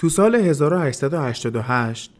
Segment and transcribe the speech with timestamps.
[0.00, 2.12] تو سال 1888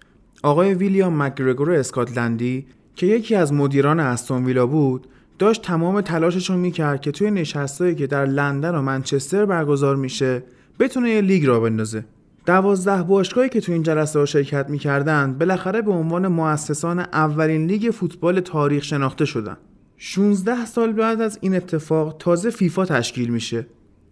[0.43, 5.07] آقای ویلیام مکگرگور اسکاتلندی که یکی از مدیران استون ویلا بود
[5.39, 10.43] داشت تمام تلاششون می‌کرد که توی نشستایی که در لندن و منچستر برگزار میشه
[10.81, 12.05] بتونه یه لیگ را بندازه.
[12.47, 17.91] دوازده باشگاهی که تو این جلسه ها شرکت می‌کردن بالاخره به عنوان مؤسسان اولین لیگ
[17.91, 19.57] فوتبال تاریخ شناخته شدن.
[19.97, 23.67] 16 سال بعد از این اتفاق تازه فیفا تشکیل میشه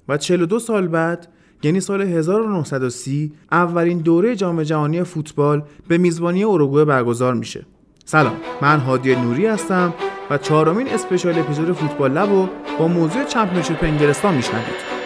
[0.09, 1.29] و 42 سال بعد
[1.63, 7.67] یعنی سال 1930 اولین دوره جام جهانی فوتبال به میزبانی اروگوئه برگزار میشه.
[8.05, 9.95] سلام من هادی نوری هستم
[10.31, 14.98] و چهارمین اسپشیال اپیزود فوتبال لب رو با موضوع چمپیونشیپ انگلستان میشنوید.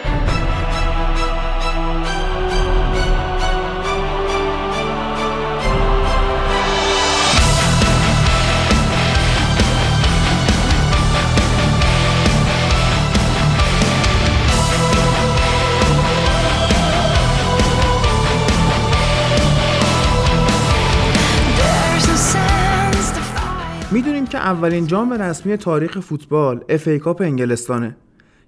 [23.93, 27.95] می‌دونیم که اولین جام رسمی تاریخ فوتبال FA Cup انگلستانه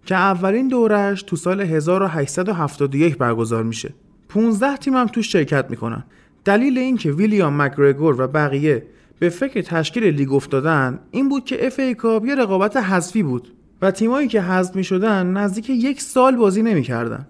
[0.05, 3.93] که اولین دورش تو سال 1871 برگزار میشه.
[4.29, 6.03] 15 تیم هم توش شرکت می‌کنن.
[6.45, 8.85] دلیل اینکه ویلیام مک‌گرگور و بقیه
[9.19, 13.91] به فکر تشکیل لیگ افتادن این بود که FA Cup یه رقابت حذفی بود و
[13.91, 17.27] تیمایی که حذف می‌شدن نزدیک یک سال بازی نمی‌کردن.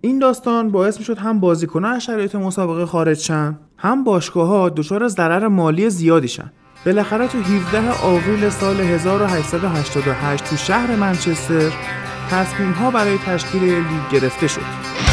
[0.00, 5.08] این داستان باعث می‌شد هم بازیکنان از شرایط مسابقه خارج شن هم باشگاه ها دچار
[5.08, 6.52] ضرر مالی زیادی شن.
[6.86, 11.72] بالاخره تو 17 آوریل سال 1888 تو شهر منچستر
[12.30, 15.07] تصمیم ها برای تشکیل لیگ گرفته شد.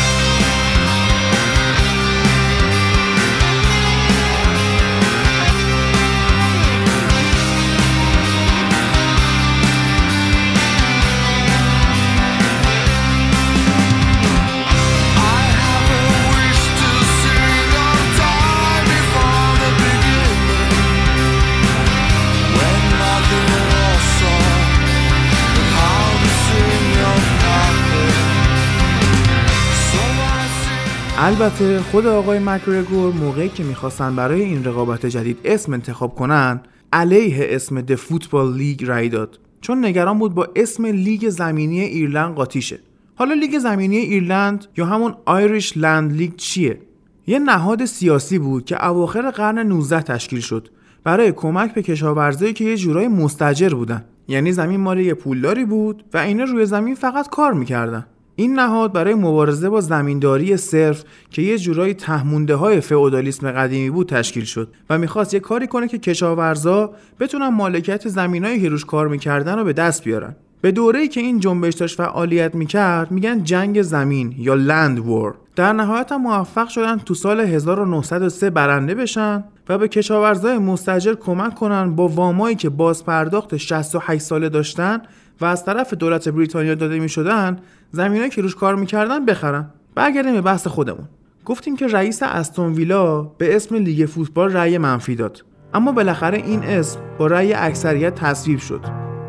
[31.26, 36.62] البته خود آقای مکرگور موقعی که می‌خواستن برای این رقابت جدید اسم انتخاب کنن
[36.94, 39.40] علیه اسم The Football League رای داد.
[39.62, 42.80] چون نگران بود با اسم لیگ زمینی ایرلند قاطی شه
[43.16, 46.80] حالا لیگ زمینی ایرلند یا همون Irish Land League چیه؟
[47.28, 50.68] یه نهاد سیاسی بود که اواخر قرن 19 تشکیل شد.
[51.04, 54.06] برای کمک به کشاورزایی که یه جورای مستأجر بودن.
[54.28, 58.06] یعنی زمین مال یه پولداری بود و اینا روی زمین فقط کار می‌کردن.
[58.36, 64.10] این نهاد برای مبارزه با زمینداری صرف که یه جورایی تهمونده های فئودالیسم قدیمی بود
[64.10, 69.08] تشکیل شد و می‌خواست یه کاری کنه که کشاورزا بتونن مالکیت زمینایی که روش کار
[69.08, 70.36] می‌کردن رو به دست بیارن.
[70.62, 75.74] به دوره‌ای که این جنبش داشت فعالیت می‌کرد میگن جنگ زمین یا لند وور در
[75.74, 81.96] نهایت هم موفق شدن تو سال 1903 برنده بشن و به کشاورزای مستجر کمک کنن
[81.96, 85.02] با وامایی که بازپرداخت 68 ساله داشتن
[85.42, 87.60] و از طرف دولت بریتانیا داده می شدن
[87.96, 89.70] زمینایی که روش کار می‌کردن بخرن.
[89.96, 91.08] برگردیم به بحث خودمون.
[91.46, 95.46] گفتیم که رئیس استون ویلا به اسم لیگ فوتبال رأی منفی داد.
[95.74, 98.82] اما بالاخره این اسم با رأی اکثریت تصویب شد.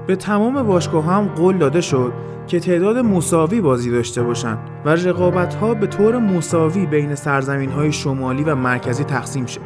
[0.07, 2.13] به تمام باشگاه هم قول داده شد
[2.47, 7.93] که تعداد مساوی بازی داشته باشند و رقابت ها به طور مساوی بین سرزمین های
[7.93, 9.61] شمالی و مرکزی تقسیم شد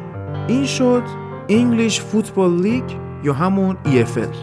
[0.47, 1.03] این شد
[1.49, 4.35] English Football League یا همون EFL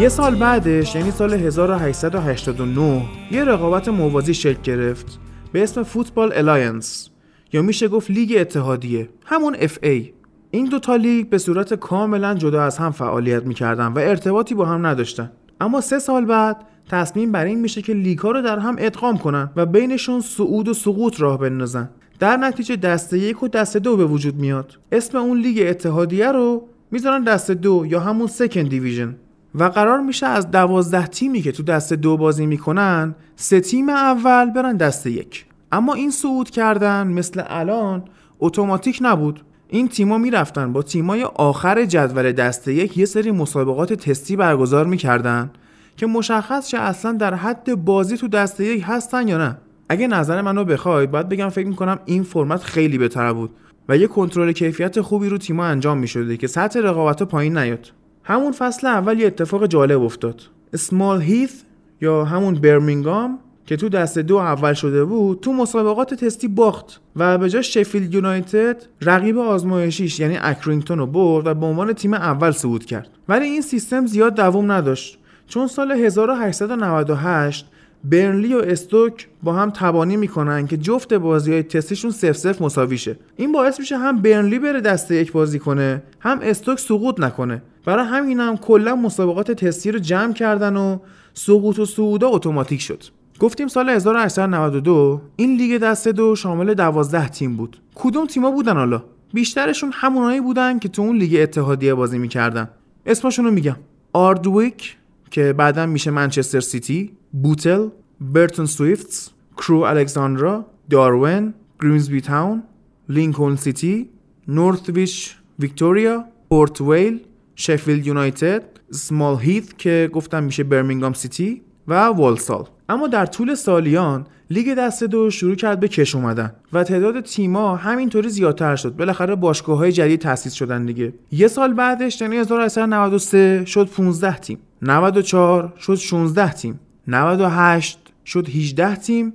[0.00, 5.18] یه سال بعدش یعنی سال 1889 یه رقابت موازی شکل گرفت
[5.52, 7.10] به اسم Football Alliance
[7.52, 10.12] یا میشه گفت لیگ اتحادیه همون FA.
[10.50, 14.86] این دوتا لیگ به صورت کاملا جدا از هم فعالیت می‌کردن و ارتباطی با هم
[14.86, 15.32] نداشتن.
[15.60, 16.56] اما سه سال بعد
[16.90, 20.68] تصمیم بر این میشه که لیگ ها رو در هم ادغام کنن و بینشون صعود
[20.68, 21.88] و سقوط راه بندازن.
[22.18, 24.78] در نتیجه دسته یک و دسته دو به وجود میاد.
[24.92, 29.16] اسم اون لیگ اتحادیه رو می‌ذارن دسته دو یا همون سکند دیویژن.
[29.54, 34.50] و قرار میشه از دوازده تیمی که تو دست دو بازی می‌کنن سه تیم اول
[34.50, 35.46] برن دست یک.
[35.72, 38.04] اما این صعود کردن مثل الان
[38.40, 39.40] اتوماتیک نبود.
[39.68, 45.50] این تیما می‌رفتن با تیمای آخر جدول دسته یک یه سری مسابقات تستی برگزار می‌کردن.
[45.96, 49.58] که مشخص شه اصلا در حد بازی تو دسته یک هستن یا نه.
[49.88, 53.50] اگه نظر منو بخواید باید بگم فکر می‌کنم این فرمت خیلی بهتر بود
[53.88, 57.92] و یه کنترل کیفیت خوبی رو تیما انجام می‌شده که سطح رقابت پایین نیاد.
[58.24, 60.42] همون فصل اول یه اتفاق جالب افتاد.
[60.72, 61.62] اسمال هیث
[62.00, 67.38] یا همون برمینگام که تو دسته دو اول شده بود تو مسابقات تستی باخت و
[67.38, 72.50] به جای شفیلد یونایتد رقیب آزمایشیش یعنی اکرینگتون رو برد و به عنوان تیم اول
[72.50, 73.08] صعود کرد.
[73.28, 75.18] ولی این سیستم زیاد دوام نداشت.
[75.48, 77.66] چون سال 1898
[78.04, 82.98] برنلی و استوک با هم تبانی می‌کنن که جفت بازی های تستیشون صفر صفر مساوی
[82.98, 83.18] شه.
[83.36, 87.62] این باعث میشه هم برنلی بره دسته یک بازی کنه هم استوک سقوط نکنه.
[87.84, 90.98] برای همین هم کلا مسابقات تستی رو جمع کردن و
[91.34, 93.02] سقوط و صعودا اتوماتیک شد.
[93.40, 97.80] گفتیم سال 1892 این لیگ دسته دو شامل 12 تیم بود.
[97.94, 99.02] کدوم تیما بودن حالا؟
[99.32, 102.68] بیشترشون همونایی بودن که تو اون لیگ اتحادیه بازی می‌کردن.
[103.06, 103.76] اسمشون رو میگم.
[104.12, 104.96] آردویک
[105.36, 107.88] که بعدا میشه منچستر سیتی بوتل
[108.20, 112.62] برتون سویفتس کرو الکساندرا داروین گریمزبی تاون
[113.08, 114.08] لینکلن سیتی
[114.48, 117.20] نورثویچ ویکتوریا پورت ویل
[117.54, 124.26] شفیلد یونایتد سمال هیث که گفتم میشه برمینگام سیتی و والسال اما در طول سالیان
[124.50, 128.96] لیگ دست دو شروع کرد به کش اومدن و تعداد تیما همینطوری زیادتر شد.
[128.96, 131.12] بالاخره باشگاه های جدید تأسیس شدن دیگه.
[131.32, 134.58] یه سال بعدش یعنی 1993 شد 15 تیم.
[134.82, 136.80] 94 شد 16 تیم.
[137.06, 139.32] 98 شد 18 تیم.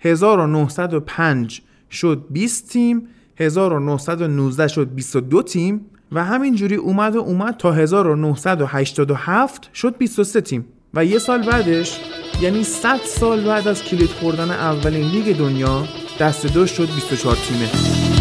[0.00, 3.08] 1905 شد 20 تیم.
[3.36, 5.80] 1919 شد 22 تیم.
[6.12, 10.64] و همینجوری اومد و اومد تا 1987 شد 23 تیم.
[10.94, 12.00] و یه سال بعدش
[12.40, 15.84] یعنی 100 سال بعد از کلید خوردن اولین لیگ دنیا
[16.20, 18.11] دست دو شد 24 تیمه.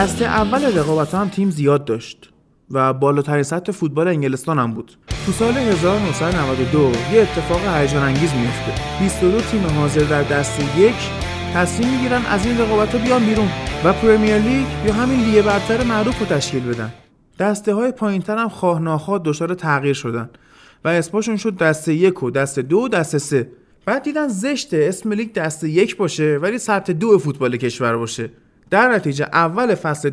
[0.00, 2.30] دسته اول رقابت هم تیم زیاد داشت
[2.70, 4.92] و بالاترین سطح فوتبال انگلستان هم بود.
[5.26, 10.94] تو سال 1992 یه اتفاق هیجان انگیز میفته 22 تیم حاضر در دسته یک
[11.54, 13.48] تصمیم می‌گیرن از این رقابت بیان بیرون
[13.84, 16.92] و پرمیر لیگ یا همین لیگ برتر معروف رو تشکیل بدن.
[17.38, 20.30] دسته های پایین هم خواه ناخواه دچار تغییر شدن
[20.84, 23.50] و اسمشون شد دسته یک و دسته دو و دسته سه.
[23.84, 28.30] بعد دیدن زشته اسم لیگ دسته یک باشه ولی سطح دو فوتبال کشور باشه.
[28.70, 30.10] در نتیجه اول فصل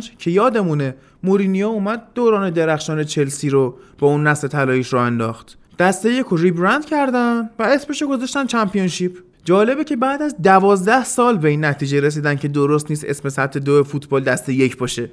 [0.00, 5.58] 2004-2005 که یادمونه مورینیو اومد دوران درخشان چلسی رو با اون نسل طلاییش رو انداخت.
[5.78, 9.18] دسته یک رو ریبرند کردن و اسمش گذاشتن چمپیونشیپ.
[9.44, 13.58] جالبه که بعد از دوازده سال به این نتیجه رسیدن که درست نیست اسم سطح
[13.58, 15.08] دو فوتبال دسته یک باشه.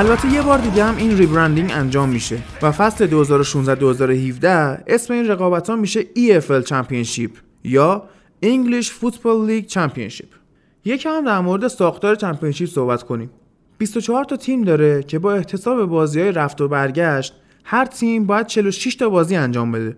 [0.00, 3.24] البته یه بار دیگه هم این ریبرندینگ انجام میشه و فصل
[4.40, 4.44] 2016-2017
[4.86, 7.30] اسم این رقابت ها میشه EFL چمپیونشیپ
[7.64, 8.08] یا
[8.44, 10.26] English Football League Championship.
[10.84, 13.30] یکم در مورد ساختار چمپیونشیپ صحبت کنیم.
[13.78, 18.46] 24 تا تیم داره که با احتساب بازی های رفت و برگشت هر تیم باید
[18.46, 19.96] 46 تا بازی انجام بده.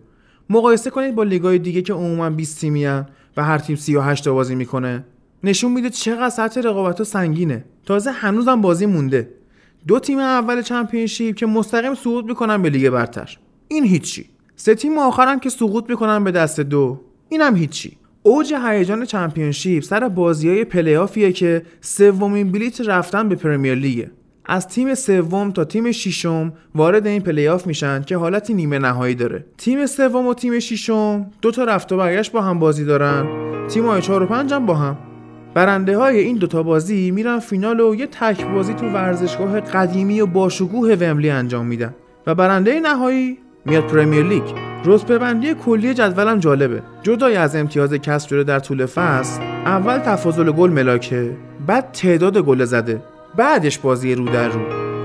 [0.50, 3.04] مقایسه کنید با لیگای دیگه که عموما 20 تیمی و
[3.36, 5.04] هر تیم 38 تا بازی می‌کنه.
[5.44, 7.64] نشون میده چقدر سطح رقابت ها سنگینه.
[7.86, 9.41] تازه هنوزم بازی مونده.
[9.86, 13.38] دو تیم اول چمپیونشیپ که مستقیم صعود می‌کنن به لیگ برتر.
[13.68, 14.24] این هیچی.
[14.56, 17.00] سه تیم آخرم که سقوط می‌کنن به دسته دو.
[17.28, 17.96] اینم هیچی.
[18.22, 24.10] اوج هیجان چمپیونشیپ سر بازی های پلی‌آفیه که سومین بلیت رفتن به پرمیر لیگه.
[24.46, 29.44] از تیم سوم تا تیم ششم وارد این پلی‌آف میشن که حالت نیمه نهایی داره.
[29.58, 33.26] تیم سوم و تیم ششم دو تا رفت و برگشت با هم بازی دارن.
[33.68, 35.11] تیم های 4 و 5 هم با هم.
[35.54, 40.26] برنده های این دوتا بازی میرن فینال و یه تک بازی تو ورزشگاه قدیمی و
[40.26, 41.94] باشکوه وملی انجام میدن.
[42.26, 44.42] و برنده نهایی میاد پرمیر لیگ.
[44.84, 46.82] رتبه کلی جدولم جالبه.
[47.02, 52.64] جدای از امتیاز کسب شده در طول فصل اول تفاضل گل ملاکه بعد تعداد گل
[52.64, 53.02] زده.
[53.36, 54.60] بعدش بازی رو در رو.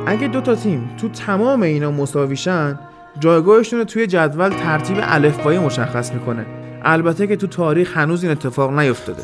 [0.08, 2.80] اگه دوتا تیم تو تمام اینا مساویشن
[3.20, 6.46] جایگاهشون رو توی جدول ترتیب الفبایی مشخص می‌کنه.
[6.84, 9.22] البته که تو تاریخ هنوز این اتفاق نیفتاده.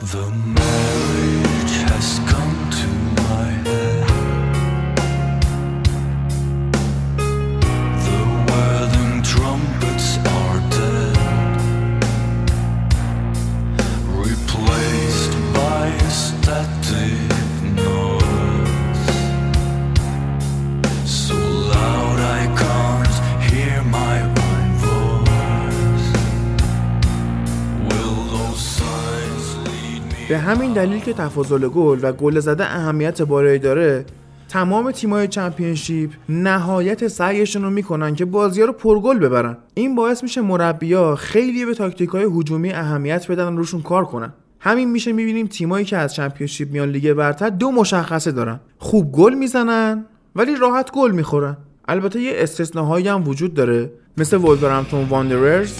[30.43, 34.05] همین دلیل که تفاضل گل و گل زده اهمیت بالایی داره
[34.49, 39.57] تمام تیمای چمپیونشیپ نهایت سعیشون رو می‌کنن که بازی ها رو پرگل ببرن.
[39.73, 44.33] این باعث میشه مربیا خیلی به تاکتیک های هجومی اهمیت بدن و روشون کار کنن.
[44.59, 48.59] همین میشه می‌بینیم تیمایی که از چمپیونشیپ میان لیگ برتر دو مشخصه دارن.
[48.77, 51.57] خوب گل می‌زنن ولی راحت گل می‌خورن.
[51.87, 53.91] البته یه استثناهایی هم وجود داره.
[54.17, 55.73] مثل وولورهمپتون واندررز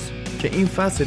[0.43, 1.05] که این فصل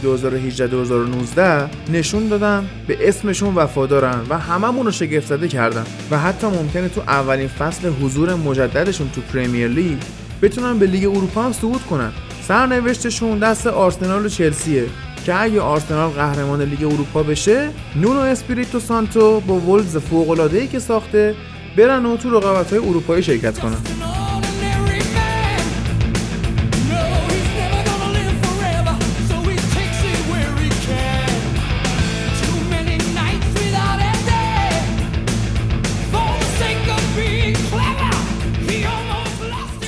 [1.88, 5.84] 2018-2019 نشون دادن به اسمشون وفادارن و هممون رو شگفت زده کردن.
[6.10, 9.98] و حتی ممکنه تو اولین فصل حضور مجددشون تو پریمیر لیگ
[10.42, 12.12] بتونن به لیگ اروپا هم صعود کنن.
[12.48, 14.84] سرنوشتشون دست آرسنال و چلسیه
[15.26, 21.34] که اگه آرسنال قهرمان لیگ اروپا بشه نونو اسپریتو سانتو با ولوز فوق‌العاده‌ای که ساخته
[21.76, 24.25] برن و تو رقابت‌های اروپایی شرکت کنن.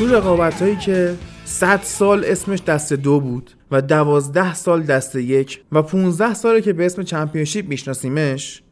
[0.09, 5.61] تو رقابت هایی که 100 سال اسمش دسته دو بود و 12 سال دسته یک
[5.73, 8.63] و 15 ساله که به اسم چمپیونشیپ میشناسیمش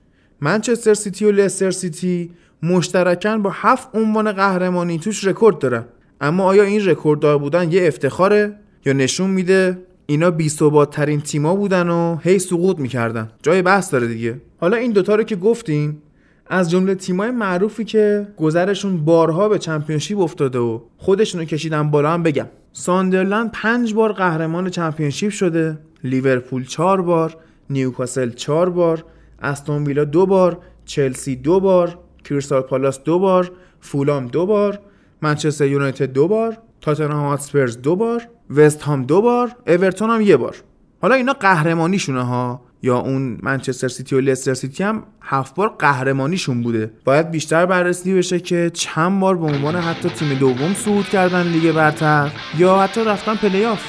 [0.41, 2.31] منچستر سیتی و لستر سیتی
[2.63, 5.85] مشترکن با هفت عنوان قهرمانی توش رکورد دارن.
[6.21, 12.17] اما آیا این رکورددار بودن یه افتخاره یا نشون میده اینا بی‌ثبات‌ترین تیما بودن و
[12.23, 14.41] هی سقوط می‌کردن؟ جای بحث داره دیگه.
[14.61, 16.03] حالا این دوتا رو که گفتیم
[16.49, 22.23] از جمله تیمای معروفی که گذرشون بارها به چمپیونشیپ افتاده و خودشونو کشیدن بالا هم
[22.23, 22.47] بگم.
[22.73, 27.37] ساندرلند پنج بار قهرمان چمپیونشیپ شده لیورپول چهار بار
[27.71, 29.05] نیوکاسل چهار بار
[29.43, 34.81] استون ویلا دو بار چلسی دو بار کریستال پالاس دو بار فولام دو بار
[35.23, 40.37] منچستر یونایتد دو بار تاتنهام هاتسپرز دو بار وست هام دو بار اورتون هم یه
[40.37, 40.57] بار.
[41.03, 42.61] حالا اینا قهرمانیشونه ها.
[42.83, 46.91] یا اون منچستر سیتی و لستر سیتی هم هفت بار قهرمانیشون بوده.
[47.05, 51.73] باید بیشتر بررسی بشه که چند بار به عنوان حتی تیم دوم صعود کردن لیگ
[51.73, 53.83] برتر یا حتی رفتن پلی آف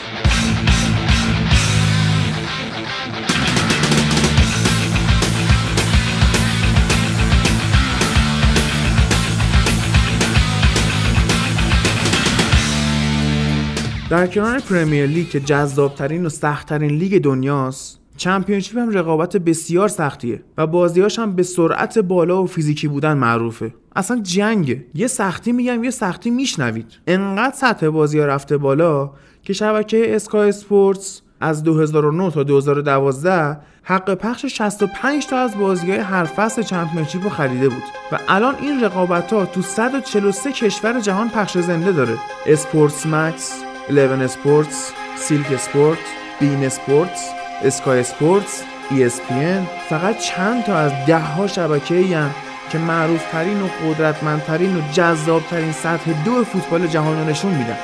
[14.09, 20.43] در کنار پرمیر لیگ که جذابترین و سختترین لیگ دنیاست چمپیونشیپ هم رقابت بسیار سختیه
[20.57, 23.73] و بازیاش هم به سرعت بالا و فیزیکی بودن معروفه.
[23.95, 24.85] اصلا جنگه.
[24.93, 26.99] یه سختی میگم یه سختی میشنوید.
[27.07, 29.11] انقدر سطح بازی ها رفته بالا
[29.43, 35.99] که شبکه اسکای اسپورتس از 2009 تا 2012 حق پخش 65 تا از بازی های
[35.99, 37.83] هر فصل چمپیونشیپ رو خریده بود.
[38.11, 42.17] و الان این رقابت ها تو 143 کشور جهان پخش زنده داره.
[42.45, 45.99] اسپورتس مکس 11 اسپورتس سیلک اسپورت
[46.39, 52.29] بین اسپورتس اسکای اسپورتس ESPN فقط چند تا از ده ها شبکه
[52.71, 57.77] که معروف ترین و قدرتمندترین و جذابترین سطح دو فوتبال جهان رو نشون میدن.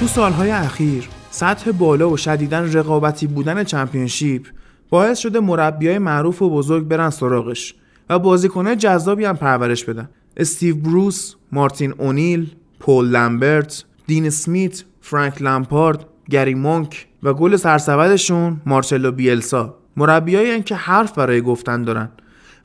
[0.00, 1.08] تو سالهای اخیر
[1.38, 4.46] سطح بالا و شدیدن رقابتی بودن چمپیونشیپ
[4.90, 7.74] باعث شده مربیای معروف و بزرگ برن سراغش
[8.10, 10.08] و بازیکنه جذابی هم پرورش بدن.
[10.36, 18.60] استیو بروس، مارتین اونیل، پول لامبرت، دین سمیت، فرانک لامپارد، گری مونک و گل سرسبدشون
[18.66, 19.74] مارچلو بیلسا.
[19.96, 22.08] مربیایی که حرف برای گفتن دارن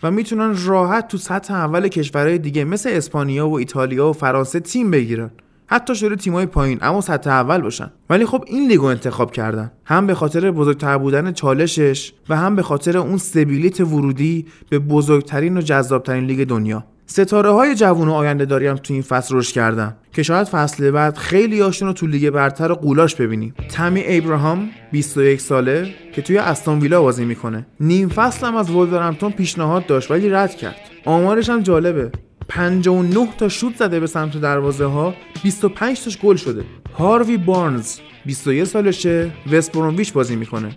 [0.03, 4.91] و می‌تونن راحت تو سطح اول کشورهای دیگه مثل اسپانیا و ایتالیا و فرانسه تیم
[4.91, 5.31] بگیرن.
[5.67, 7.91] حتی شده تیمای پایین اما سطح اول باشن.
[8.09, 9.71] ولی خب این لیگو انتخاب کردن.
[9.85, 15.57] هم به خاطر بزرگتر بودن چالشش و هم به خاطر اون سبیلیت ورودی به بزرگترین
[15.57, 16.83] و جذابترین لیگ دنیا.
[17.05, 19.95] ستاره های جوون و آینده داری هم تو این فصل رشد کردن.
[20.13, 23.53] که شاید فصل بعد خیلی هاشون رو تو لیگ برتر و غولاش ببینیم.
[23.69, 27.65] تمی ابراهام 21 ساله که توی استون ویلا بازی می‌کنه.
[27.79, 30.75] نیم فصل هم از ولورهمپتون پیشنهاد داشت ولی رد کرد.
[31.05, 32.11] آمارش هم جالبه.
[32.47, 36.63] 59 تا شوت زده به سمت دروازه ها 25 تاش گل شده.
[36.97, 39.71] هاروی بارنز 21 سالشه وست
[40.13, 40.75] بازی می‌کنه.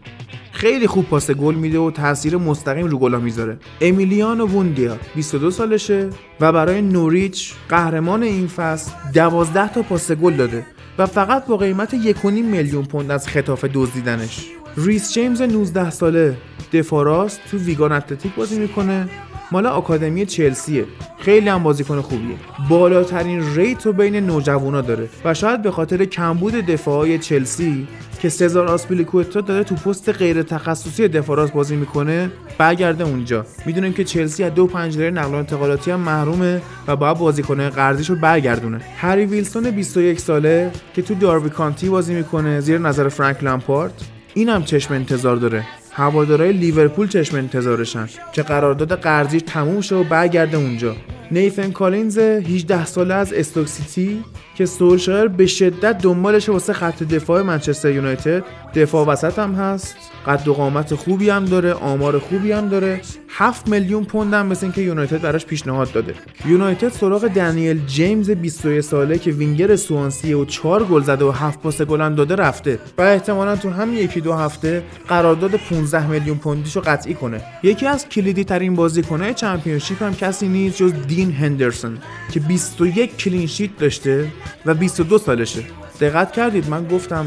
[0.53, 3.59] خیلی خوب پاس گل میده و تاثیر مستقیم رو گلا می‌ذاره.
[3.81, 10.67] امیلیانو ووندیا 22 سالشه و برای نوریچ قهرمان این فصل 12 تا پاس گل داده
[10.99, 14.47] و فقط با قیمت 1.5 میلیون پوند از خطاف دزدیدنش.
[14.77, 16.37] ریس جیمز 19 ساله
[16.73, 19.09] دفاراست تو ویگان اتلتیک بازی می‌کنه.
[19.53, 20.85] مال آکادمی چلسیه.
[21.19, 22.37] خیلی هم بازیکن خوبیه.
[22.69, 27.89] بالاترین ریت رو بین نوجوانا داره و شاید به خاطر کمبود دفاعی چلسی
[28.21, 33.47] که سزار آسپیلیکوتا داره تو پست غیر تخصصی دفاع راست بازی می‌کنه برگرده اونجا.
[33.67, 38.15] می‌دونیم که چلسی از دو پنجره نقل و انتقالاتی هم محرومه و باید بازیکن قرضیشو
[38.15, 38.81] برگردونه.
[38.97, 43.93] هری ویلسون 21 ساله که تو داربی کانتی بازی می‌کنه زیر نظر فرانک لامپارت
[44.35, 45.65] اینم چشم انتظار داره.
[45.97, 48.09] هوادارهای لیورپول چشم انتظارشن.
[48.33, 50.97] که قرارداد قرضی تموم شه و برگرده اونجا.
[51.31, 54.25] نیتن کالینز 18 ساله از استوک سیتی
[54.55, 58.45] که سولشایر به شدت دنبالشه واسه خط دفاع منچستر یونایتد
[58.77, 59.97] دفاع وسط هم هست.
[60.27, 63.01] قد و قامت خوبی هم داره آمار خوبی هم داره.
[63.29, 66.15] 7 میلیون پوند هم مثل اینکه یونایتد براش پیشنهاد داده.
[66.47, 71.61] یونایتد سراغ دنیل جیمز 21 ساله که وینگر سوانسی و 4 گل زده و 7
[71.61, 72.79] پاس گل هم داده رفته.
[72.99, 77.43] و احتمالا تو همین یکی دو هفته قرارداد 15 میلیون پوندیشو قطعی کنه.
[77.63, 81.99] یکی از کلیدی ترین بازیکنهای چمپیونشیپ هم کسی نیست جز دین هندرسون
[82.33, 84.33] که 21 کلین شیت داشته
[84.67, 85.63] و 22 سالشه.
[86.01, 87.27] دقت کردید من گفتم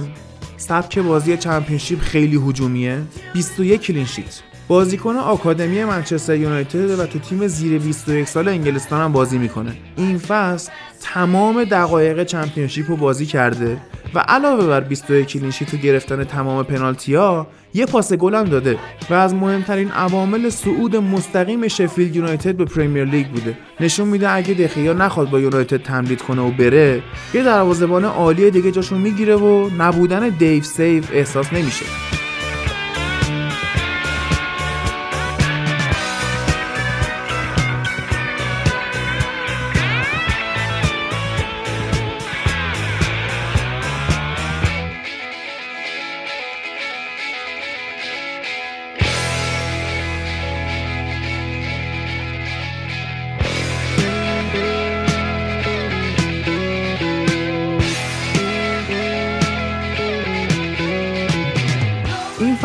[0.60, 3.02] سبک بازی چمپیونشیپ خیلی هجومیه.
[3.34, 9.12] 21 کلین شیت بازیکن آکادمی منچستر یونایتد و تو تیم زیر 21 سال انگلستان هم
[9.12, 9.78] بازی می‌کنه.
[9.98, 13.78] این فصل تمام دقایق چمپیونشیپ رو بازی کرده.
[14.14, 18.78] و علاوه بر 22 کلینشی تو گرفتن تمام پنالتی ها یه پاس گل هم داده
[19.10, 23.58] و از مهمترین عوامل صعود مستقیم شفیلد یونایتد به پریمیر لیگ بوده.
[23.80, 27.02] نشون میده اگه دخیا نخواد با یونایتد تمدید کنه و بره
[27.34, 31.86] یه دروازه‌بان عالی دیگه جاشو می‌گیره و نبودن دیو سیف احساس نمیشه.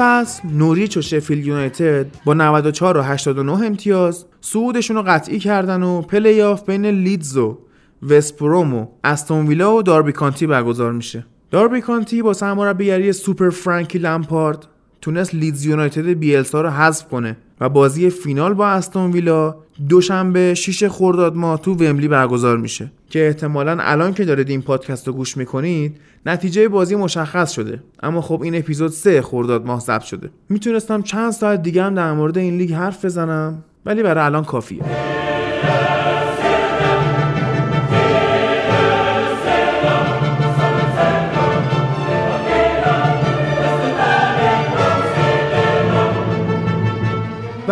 [0.04, 6.02] فصل نوریچ و شفیل یونایتد با 94 و 89 امتیاز صعودشون رو قطعی کردن و
[6.02, 7.58] پلی آف بین لیدز و
[8.02, 11.26] وستبروم و استون ویلا و داربی کانتی برگزار میشه.
[11.50, 14.66] داربی کانتی با سرمربیگری سوپر فرانکی لمپارد
[15.04, 19.54] تونست لیدز یونایتد بیلسا رو حذف کنه و بازی فینال با استون ویلا
[19.88, 22.90] دوشنبه 6 خرداد ماه تو ومبلی برگزار میشه.
[23.10, 27.82] که احتمالا الان که دارید این پادکست رو گوش می‌کنید نتیجه بازی مشخص شده.
[28.02, 30.30] اما خب این اپیزود 3 خرداد ماه ضبط شده.
[30.48, 34.82] می‌تونستم چند ساعت دیگه هم در مورد این لیگ حرف بزنم ولی برای الان کافیه.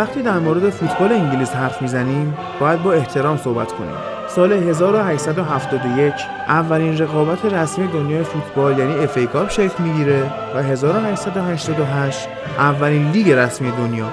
[0.02, 3.94] وقتی در مورد فوتبال انگلیس حرف می‌زنیم باید با احترام صحبت کنیم.
[4.28, 6.12] سال 1871
[6.48, 10.22] اولین رقابت رسمی دنیای فوتبال یعنی FA Cup شکل می‌گیره
[10.54, 14.06] و 1888 اولین لیگ رسمی دنیا.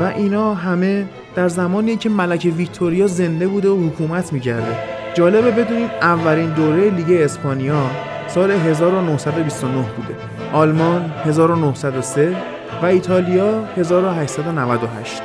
[0.00, 4.76] و اینا همه در زمانی که ملکه ویکتوریا زنده بوده و حکومت می‌کرده.
[5.14, 7.82] جالبه بدونیم اولین دوره لیگ اسپانیا
[8.28, 10.14] سال 1929 بوده.
[10.52, 12.36] آلمان 1903
[12.82, 15.22] و ایتالیا 1898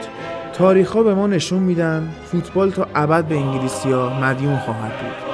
[0.54, 5.33] تاریخ به ما نشون میدن فوتبال تا ابد به انگلیسی ها مدیون خواهد بود.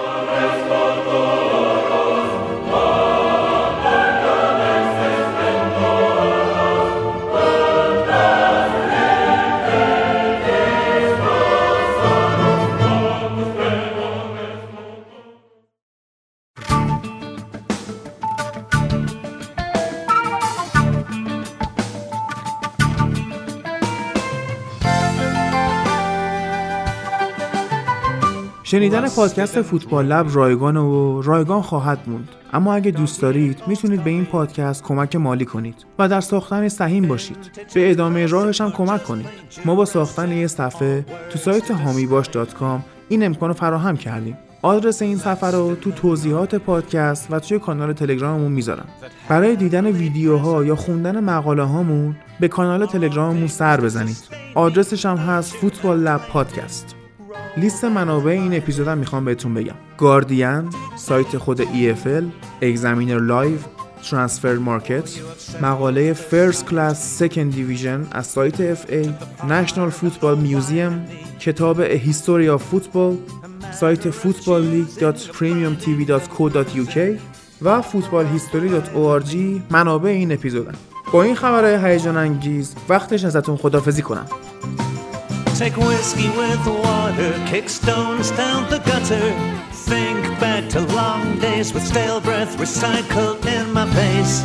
[28.72, 32.30] شنیدن پادکست فوتبال لب رایگان و رایگان خواهد موند.
[32.54, 37.08] اما اگه دوست دارید می‌تونید به این پادکست کمک مالی کنید و در ساختن سهیم
[37.08, 37.38] باشید.
[37.74, 39.26] به ادامه راهش هم کمک کنید.
[39.66, 42.80] ما با ساختن یه صفحه تو سایت هامیباش.com
[43.10, 44.38] این امکان رو فراهم کردیم.
[44.62, 48.86] آدرس این صفحه رو تو توضیحات پادکست و توی کانال تلگراممون می‌ذارم.
[49.30, 54.18] برای دیدن ویدیوها یا خوندن مقاله هامون به کانال تلگراممون سر بزنید.
[54.56, 56.96] آدرسش هم هست فوتبال لب پادکست.
[57.60, 59.76] لیست منابع این اپیزودم می‌خوام بهتون بگم.
[59.98, 62.24] گاردین سایت خود EFL
[62.62, 63.58] Examiner Live
[64.10, 65.10] Transfermarkt
[65.62, 69.10] مقاله First Class Second Division از سایت FA
[69.50, 71.06] National Football Museum
[71.40, 73.18] کتاب History of Football
[73.72, 76.98] سایت footballleague.premiumtv.co.uk
[77.62, 79.36] و footballhistory.org
[79.70, 80.74] منابع این اپیزودم
[81.14, 84.26] با این خبرهای هیجان انگیز وقتش ازتون خدافزی کنم.
[85.60, 89.34] Take whiskey with water, kick stones down the gutter.
[89.74, 94.42] Think back to long days with stale breath recycled in my face.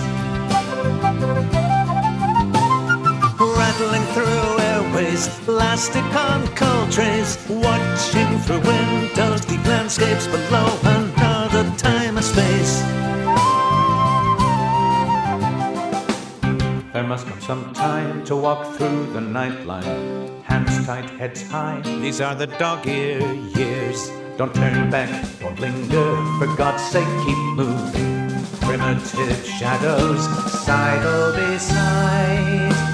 [3.39, 7.39] Rattling through airways, plastic on cold trays.
[7.49, 11.04] Watching through windows, deep landscapes below another
[17.05, 21.81] must come some time to walk through the nightline hands tight, heads high.
[21.81, 23.21] These are the dog ear
[23.57, 24.11] years.
[24.37, 26.11] Don't turn back, don't linger.
[26.39, 28.31] For God's sake, keep moving.
[28.61, 30.23] Primitive shadows,
[30.65, 32.94] sidle beside.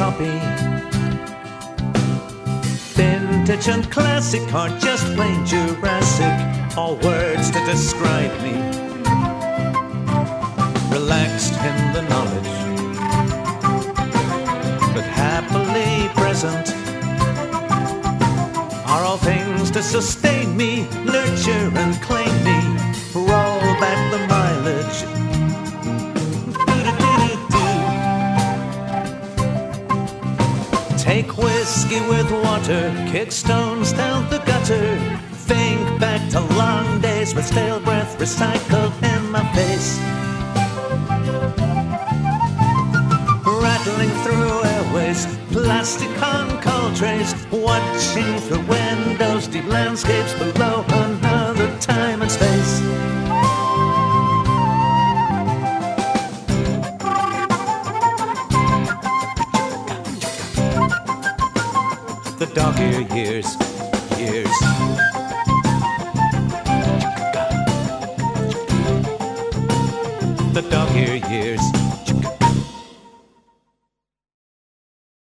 [0.00, 0.38] Copy.
[2.96, 6.34] Vintage and classic are just plain Jurassic,
[6.76, 8.54] all words to describe me.
[10.90, 12.54] Relaxed in the knowledge,
[14.94, 16.66] but happily present
[18.86, 22.58] are all things to sustain me, nurture and claim me.
[23.14, 24.49] Roll back the mileage
[31.10, 34.96] Take whiskey with water, kick stones down the gutter.
[35.32, 39.98] Think back to long days with stale breath recycled in my face.
[43.44, 47.34] Rattling through airways, plastic on cold trays.
[47.50, 53.19] Watching through windows, deep landscapes below another time and space.
[62.54, 63.46] Dog ear years,
[64.18, 64.58] years.
[70.52, 71.79] The dog ear years.